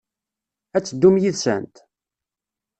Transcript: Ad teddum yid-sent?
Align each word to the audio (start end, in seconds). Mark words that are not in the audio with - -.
Ad 0.75 0.83
teddum 0.83 1.15
yid-sent? 1.21 1.75